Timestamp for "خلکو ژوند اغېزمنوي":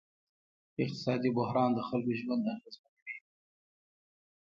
1.87-3.15